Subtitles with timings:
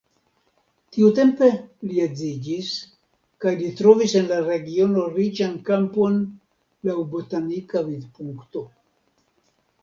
[0.95, 1.49] Tiutempe
[1.89, 2.71] li edziĝis
[3.45, 6.17] kaj li trovis en la regiono riĉan kampon
[6.91, 8.67] laŭ botanika vidpunkto.